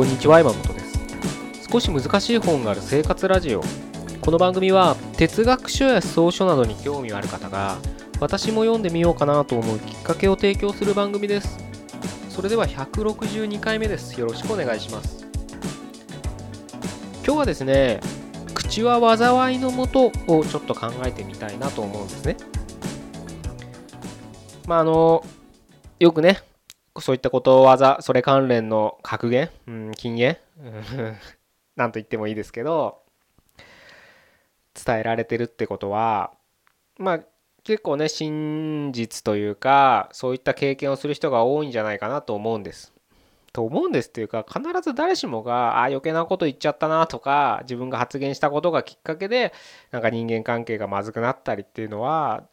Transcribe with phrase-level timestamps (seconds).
[0.00, 1.68] こんにちは山本です。
[1.70, 3.60] 少し難しい本がある生活ラジオ。
[4.22, 7.76] この番組は哲学書や思想書などに興味がある方が
[8.18, 11.58] 私も読んでみようかなと思うきっかけを提供する番組です。
[12.30, 14.18] それでは162回目です。
[14.18, 15.26] よろしくお願いします。
[17.22, 18.00] 今日はですね
[18.54, 22.38] 口は災いのもとをちょっと考えてみたいなと思うんですね。
[24.66, 25.22] まああの
[25.98, 26.40] よくね
[26.98, 30.36] そういったことわざそれ関連の格言、うん、禁言？
[31.76, 33.02] なんと言ってもいいですけど
[34.74, 36.32] 伝えられてるってことは
[36.98, 37.20] まあ
[37.64, 42.92] 結構ね真実というかそういった経験をする人が多いんじゃないかなと思うんです。
[43.52, 49.52] と思うんですっていうか必ず誰しもがあ余計なこと言っちゃったなとか自分が発言したことがきっかけで
[49.90, 52.44] なんか人間関係がまずくなったりっていうのは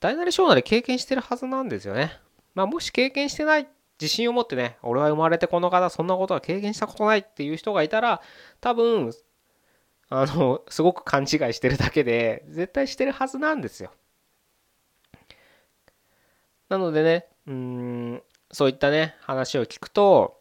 [0.00, 2.18] 大なり小なり経験してるはずなんですよね。
[2.54, 3.66] まあもし経験してない
[4.00, 8.20] 自信を持ってね俺は生まれてこの方そんなことは経験したことないっていう人がいたら
[8.60, 9.12] 多分
[10.08, 13.92] あのすごく勘違いしてるだけで絶対してるはずなんですよ。
[16.68, 20.40] なのでねうんそういったね話を聞くと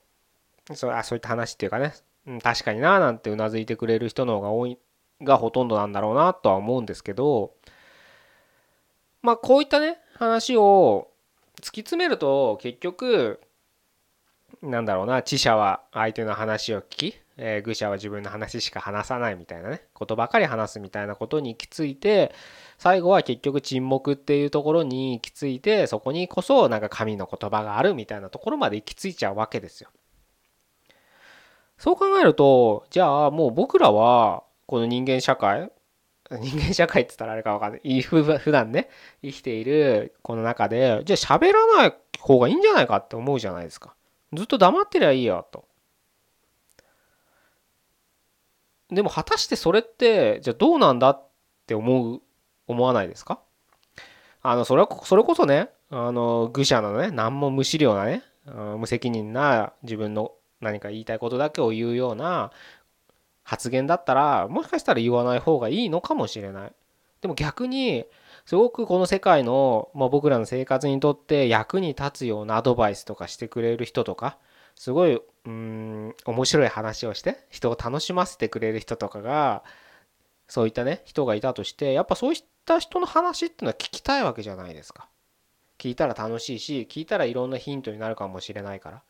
[0.73, 1.93] そうあそういった話っていうかね、
[2.27, 4.77] うん、確かにななんてうなずいてくれる人の方が多い
[5.21, 7.53] がほとんどなんだろうなとは思うんですけど
[9.21, 11.10] まあこういったね話を
[11.59, 13.39] 突き詰めると結局
[14.61, 22.33] なんだろうな知者は相手の話を聞き、えー、愚者は自分の話しか話さないみたいなねことばかり話すみたいなことに行き着いて
[22.77, 29.89] 最後は結局沈黙っていうところに行き着いてそこにこそなんか神の言葉があるみたいなところまで行き着いちゃうわけですよ。
[31.77, 35.71] そう考えるとじゃあもう僕らはこの人間社会
[36.39, 38.01] 人間社会って言ったらあれかわかんない。
[38.01, 38.89] 普段ね、
[39.21, 43.95] 生きているこの中で、じゃあ喋らない方がいいんじゃないかって思うじゃないですか。
[44.33, 45.65] ずっと黙ってりゃいいよと。
[48.89, 51.27] でも果たしてそれってじゃあどうなんだっ
[51.65, 52.21] て思う
[52.67, 53.39] 思わないですか？
[54.41, 58.23] あのそれはそれこそねあの愚者のね何も無資料なね
[58.77, 62.51] 無責任な自分の何か言いたいことだけを言うような
[63.43, 66.73] 発言だったらもしかしたら言わない方がいいのかもしれない。
[67.21, 68.05] でも逆に
[68.45, 74.37] すごくこの世界の、まあ、僕らの生活にとって役に立つようなアドバイスとかしてくれる人とか
[74.75, 79.63] すごいうん面白い話をして人を楽しませてくれる人とかが
[80.47, 85.07] そういったね人がいたとしてやっぱそういった人の話っていうのは聞きたいわけじゃないですか。
[85.77, 89.01] 聞いたら楽しいし聞いたらいろんなヒントになるかもしれないから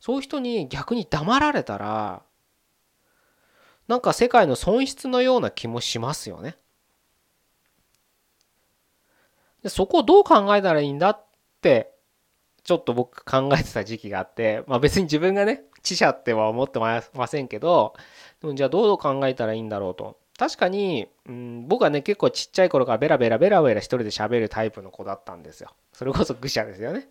[0.00, 2.22] そういう人に逆に黙られたら
[3.88, 6.56] なんか世界の損失のような気もしますよね。
[9.62, 11.26] でそこをどう考えたらいいんだっ
[11.62, 11.92] て
[12.64, 17.94] ちょっと僕考えてた時期があってまあ別に自分がね知者っては思ってませんけど
[18.54, 20.18] じゃあどう考えたらいいんだろうと。
[20.36, 25.70] 確かに、うん、僕はね結構ちっちゃい頃からベラベラベラベラ一人で喋るタイプの子だったんですよ。
[25.92, 27.08] それこそ愚者ですよね。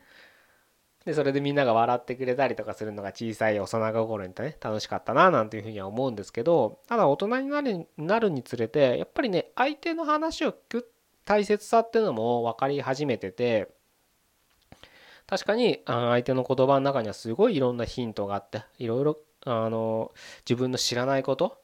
[1.06, 10.92] でそれでみんなが笑ってくれたりとかするのが小さい幼心にね楽しかったななんていうふうには思うんですけどただ大人になるなるにつれてやっぱりね相手の話を聞く
[11.26, 13.70] 大切さっていうのも分かり始めてて
[15.28, 20.12] 確かに相手の言葉の中にはすごいいろんなヒントがあっていろいろあの
[20.48, 21.58] 自分の知らないこと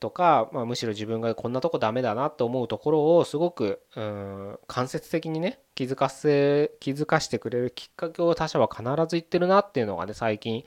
[0.00, 10.64] とか、まあ、むしろ自分がこんなとこダメだなと思うところをすごくうん間接的にね気づかせ気づかしてくれるきっかけを他者は必ず言ってるなっていうのがね最近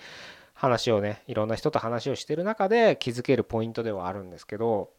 [0.53, 4.91] 話をねいろんな人と話をしてる中で気づけるポイントではあるんですけど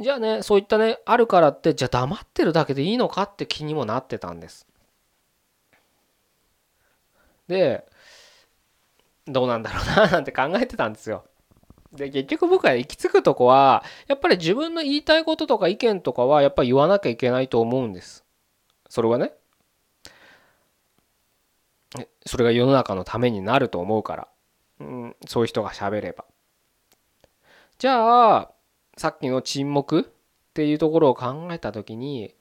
[0.00, 4.66] じゃあねそういったねあるからってじゃあ黙ってるだけでいいのかって気にもなってたんです。
[7.48, 7.84] で
[9.26, 11.24] どうなんだろうななんて考えてたんですよ。
[11.92, 18.24] で結局僕が行き着くとこはやっぱり自分の言いたいこととか意見とかはやっぱり言わなきゃいけないと思うんです。
[18.88, 19.32] それはね
[22.26, 24.28] それが世の中のためになると思うから、
[24.80, 26.24] うん、そういう人が喋れば。
[27.78, 28.50] じゃあ
[28.96, 30.04] さっきの沈黙っ
[30.54, 32.34] ていうところを考えた時に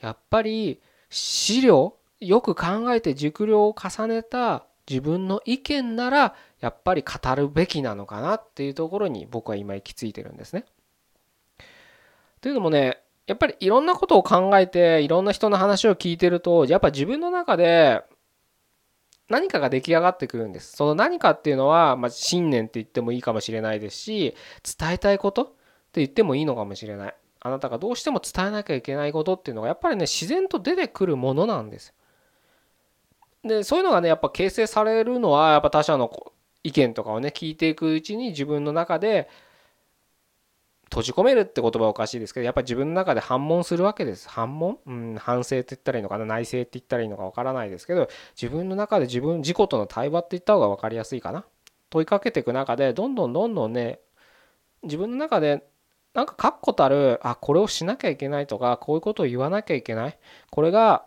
[0.00, 10.64] やっぱり資料よく考えて熟慮を重ねた自分の意見ならやっぱり語るべきなのかなっていうところに僕は今行き着いてるんですね。
[12.40, 18.02] というのもねやっぱりいろんなことを考えていろんな人の話を聞いてるとやっぱ自分の中で
[19.28, 20.76] 何かが出来上がってくるんです。
[20.76, 24.34] その何かっていうのは、まあ、信念って言ってもいいかもしれないですし
[24.78, 27.14] 伝えたいことって言ってもいいのかもしれない。
[27.42, 31.94] あなたがどうしても伝えなきゃいけないことっていうのがやっぱりね自然と出てくるものなんです。
[33.44, 36.32] でそういうのがねやっぱ形成されるのはやっぱ他者の
[36.62, 39.28] 意見とかをね聞いていくうちに自分の中で
[40.84, 44.28] 閉じ込めるって言葉はおかしいですけどやっぱ自分の中で反問するわけです。
[44.28, 46.24] 反問、うん、反省って言ったらいいのかな？
[46.26, 51.44] 内省って言ったらいいのかわからないですけど自分の中で自分自己との対話って言った方が分かりやすいかな？
[51.90, 54.00] 問いかけていく中でどんどんどんどんね
[54.82, 55.64] 自分の中で
[56.12, 60.18] なんか確固たるあこれをしなきゃいけないとかこういうことを言わなきゃいけない。
[60.50, 61.06] これが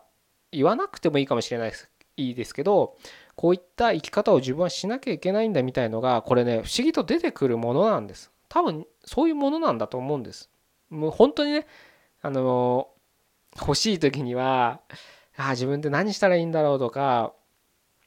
[0.50, 1.90] 言わなくてもいいかもしれないです。
[2.16, 2.96] いいですけど
[3.34, 10.48] こういった生き方を自分はしなきゃいけないんだみたいのがこれね不思議と出てくるものなんです多分そういうものなんだと思うんです。
[10.88, 11.66] もう本当にね、
[12.22, 12.88] あの
[13.60, 14.80] 欲しい時には、
[15.36, 17.32] ああ、自分って何したらいいんだろうとか、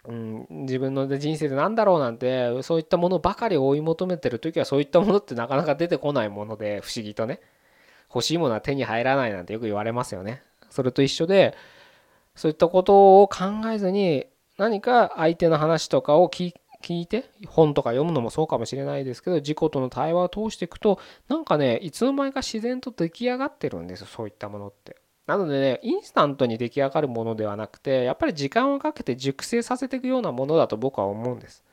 [0.06, 7.42] うん、自分の人生で何だろうなんて、そういったものばかり追い求めてる時は、そういったものってなかなか出てこないもので、不思議とね。
[8.10, 10.42] 欲しいものは手に入らないなんてよく言われますよね。
[10.69, 11.56] それと一緒で、
[12.38, 16.54] そういったことを考えずに、何か相手の話とかを聞
[16.89, 24.95] いて本とか読むのもそうかもしれないですけど自己との対話を通していくとなんかねいつの間にか自然と出来上がってるんですそういったものって。
[25.28, 31.63] なのでねインスタントに出来上がるものではなくてやっぱり時間をかけて熟成させていくようなものだと僕は思うんです。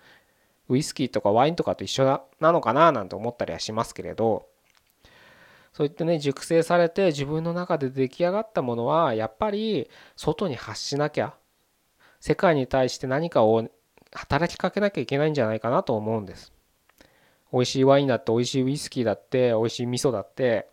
[0.69, 2.05] ウイスキーとかワインとかと一緒
[2.41, 4.47] なのかななんて思ったりはしますけれど
[5.75, 11.35] そういってね熟成されて自分の中で出来上がったものはやっぱり外に発しなきゃ
[12.21, 13.69] 世界に対して何かを
[14.13, 16.53] 働きかけなきゃいけないんじゃないかなと思うんです。
[17.53, 20.69] 美味しいワインだって美味しいウイスキーだって美味しい味噌だって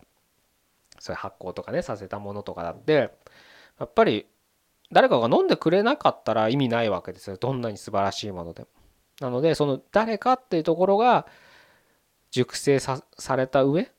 [1.00, 3.10] そういう発酵とかねさせたものとかだって
[3.78, 4.26] やっぱり
[4.92, 8.68] 誰かが飲んでくれなかったら意味ないわけですよどんなに素晴らしいものでも。
[9.20, 11.26] なのでその誰かっていうところが
[12.30, 13.02] 熟成さ
[13.36, 13.90] れた上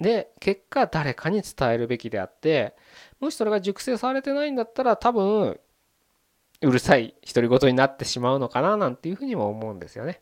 [0.00, 2.74] で結果誰かに伝えるべきであって
[3.20, 5.60] もしそれが熟成されてないんだったら多分
[6.60, 10.20] うるさい独り言になってしまうのかななんていうふうにも思うんですよね。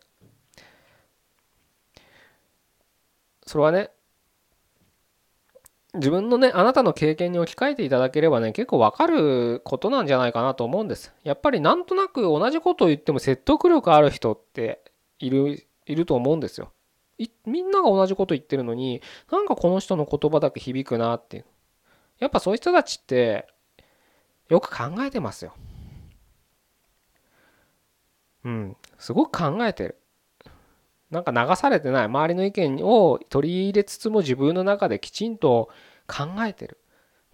[3.46, 3.90] それはね
[5.94, 11.12] 自分のねあなたの経験に置き換えていただければね結構わかることなんじゃないかなと思うんです。
[11.22, 14.80] やっぱりなんとなく同じことを言っても説得力ある人って
[15.18, 16.72] いるいると思うんですよ。
[17.46, 21.44] みんなが同じこと言ってるのになんかこの人の言葉だけ響くなっていう。
[22.18, 23.48] やっぱそういう人たちって
[24.48, 25.54] よく考えてますよ。
[28.44, 29.98] うん、すごく考えてる。
[31.10, 35.68] なんか流されてない周りの意見を取り入れつつも自分の中できちんと
[36.06, 36.78] 考えてる。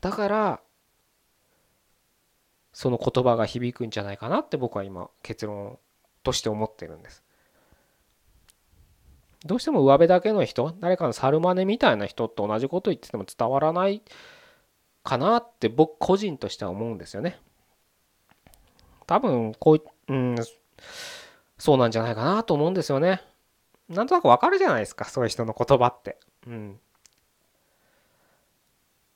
[0.01, 0.61] だから
[2.73, 5.79] その言葉が響くんじゃないかなって僕は今結論
[6.23, 7.23] として思ってるんです。
[9.45, 14.03] どうしても上辺だけの人誰かの猿真似みたいな人と同じこと言ってても伝わらない
[15.05, 17.41] かなって僕個人としては思うんですよね。
[19.07, 20.37] 多分こううん
[21.57, 23.23] そうなんじゃないかなと思うんですよね。
[23.89, 26.19] なんとなくわかるじゃないですか、そういう人の言葉って。
[26.47, 26.81] うん。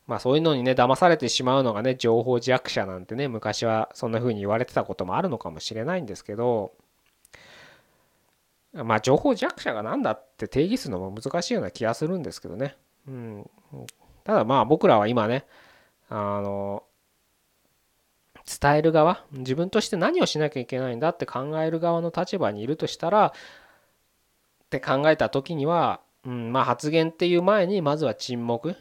[0.07, 6.73] まあそういうのにね、騙されてしまうのがね、情報弱者なんてね、昔はそんな風に言われてたこともあるのかもしれないんですけど、
[8.72, 12.76] まあ情報弱者が何だって定義するのも難しいような気がするんですけどね。
[13.06, 13.50] うん。
[14.24, 15.44] ただまあ僕らは今ね、
[16.08, 16.84] あの、
[18.60, 23.32] 伝える側自分として何をしなきゃいけないんだって考える側の立場にいるとしたらっ
[24.70, 28.76] て考えた時には、うん、まあ発言っていう前にまずは沈黙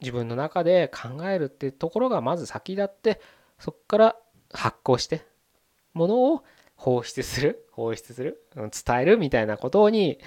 [0.00, 3.20] 自分の中で考えるってところがまず先立って
[3.58, 4.16] そこから
[4.52, 5.24] 発行して
[5.92, 6.44] ものを
[6.82, 7.64] 放出する？
[7.70, 8.44] 放出する？
[8.56, 8.72] 伝
[9.02, 10.18] えるみたいなことに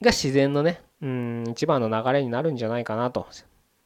[0.00, 3.26] が自然のねうん一番の流れになるんじゃないかなと。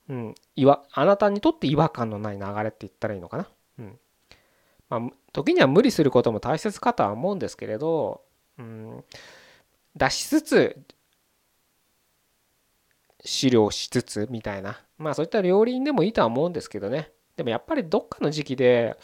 [0.08, 3.48] うん、いわあなたにとって違和感のない流れって言ったらいいのかな？
[3.80, 3.98] うん。
[4.88, 5.00] まあ、
[5.32, 8.22] 時には無理することも大切かとは思うんですけれど、
[8.56, 9.04] うん、
[9.96, 10.78] 出しつつ
[13.24, 14.80] 資料しつつみたいな。
[14.96, 17.10] まあそういった両輪でもいいとは思うんですけどね。
[17.36, 18.96] でもやっぱりどっかの時期で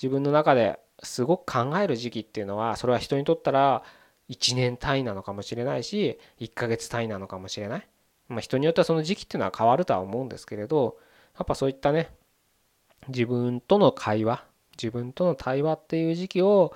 [0.00, 3.82] 自分の中ですごく考える時期っていうのはそれは人にとったら
[4.28, 7.88] 1年単位なのかもしれないし1ヶ月単位なのかもしれない
[8.28, 10.98] まあ、人によってはその時期っていうのは変わるとは思うんですけれど
[11.36, 12.10] やっぱそういったね
[13.08, 14.44] 自分との会話
[14.80, 16.74] 自分との対話っていう時期を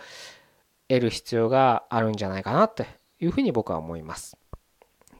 [0.89, 2.87] 得る必要があるんじゃないかなって
[3.21, 4.37] いうふうに僕は思います。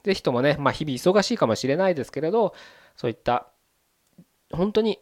[0.03, 2.55] 是非ともね、まあ、日々忙しいかもしれないですけれど
[2.97, 3.47] そういった
[4.51, 4.99] 本当に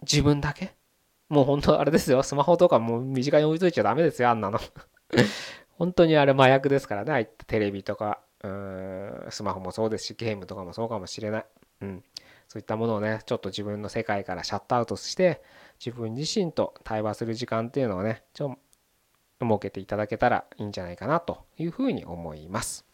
[0.00, 0.74] 自分だけ
[1.28, 2.22] もう本当あれですよ。
[2.22, 4.30] スマホとかもう身近に置いといちゃダメですよ。
[4.30, 4.58] あんなの。
[5.78, 7.12] 本当にあれ麻薬ですからね。
[7.12, 8.20] ああいったテレビとか。
[8.42, 8.88] うん。
[9.30, 11.44] スマホもそうですしゲームとかもそうかもしれない、
[11.82, 12.04] うん、
[12.48, 15.42] そういったものをねちょっと自分の世界からシャットアウトして
[15.84, 18.56] 自分自身と対話する時間っていうのをねちょ
[19.40, 22.84] 設けていただけたらいいんじゃないかなというふうに思います。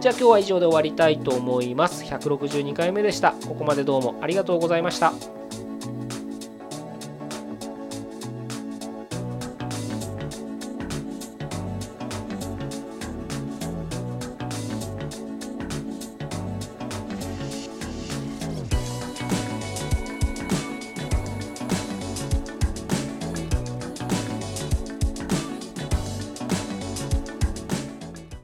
[0.00, 2.04] じゃあ今日は以上で終わりたいと思います。
[2.04, 3.32] 162回目でした。
[3.32, 5.63] ここまでどうもありがとうございました。